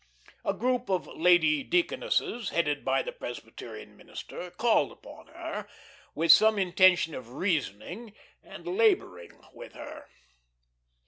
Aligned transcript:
A 0.43 0.55
group 0.55 0.89
of 0.89 1.05
lady 1.05 1.61
deaconesses, 1.63 2.49
headed 2.49 2.83
by 2.83 3.03
the 3.03 3.11
Presbyterian 3.11 3.95
minister, 3.95 4.49
called 4.49 4.91
upon 4.91 5.27
her, 5.27 5.67
with 6.15 6.31
some 6.31 6.57
intention 6.57 7.13
of 7.13 7.33
reasoning 7.33 8.15
and 8.41 8.65
labouring 8.65 9.39
with 9.53 9.73
her. 9.73 10.07